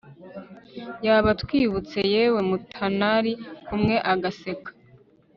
[1.05, 3.33] yaba atwibutse yewe mutanari
[3.65, 4.69] kumwe agaseka